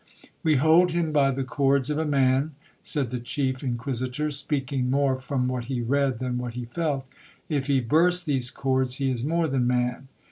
[0.41, 5.17] 'We hold him by the cords of a man,' said the chief inquisitor, speaking more
[5.21, 9.47] from what he read than what he felt—'if he burst these cords he is more
[9.47, 10.07] than man.